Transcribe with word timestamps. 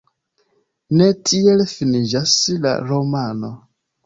Ne 1.01 1.09
tiel 1.31 1.63
finiĝas 1.73 2.35
la 2.65 2.73
romano. 2.89 3.53